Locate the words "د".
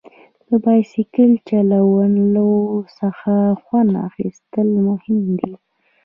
0.49-0.51